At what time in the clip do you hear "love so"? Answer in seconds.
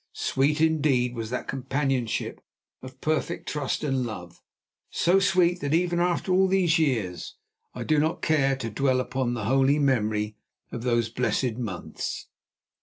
4.03-5.19